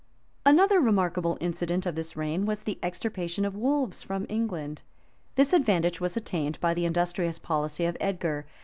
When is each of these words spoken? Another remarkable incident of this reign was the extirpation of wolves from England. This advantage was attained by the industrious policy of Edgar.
Another 0.47 0.81
remarkable 0.81 1.37
incident 1.39 1.85
of 1.85 1.93
this 1.93 2.17
reign 2.17 2.47
was 2.47 2.63
the 2.63 2.79
extirpation 2.81 3.45
of 3.45 3.55
wolves 3.55 4.01
from 4.01 4.25
England. 4.29 4.81
This 5.35 5.53
advantage 5.53 6.01
was 6.01 6.17
attained 6.17 6.59
by 6.59 6.73
the 6.73 6.85
industrious 6.85 7.37
policy 7.37 7.85
of 7.85 7.95
Edgar. 7.99 8.47